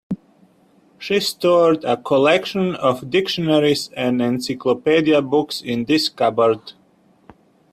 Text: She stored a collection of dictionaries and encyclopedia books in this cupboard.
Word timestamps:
She 0.97 1.19
stored 1.19 1.83
a 1.83 1.95
collection 1.95 2.73
of 2.75 3.11
dictionaries 3.11 3.91
and 3.95 4.19
encyclopedia 4.19 5.21
books 5.21 5.61
in 5.61 5.85
this 5.85 6.09
cupboard. 6.09 6.73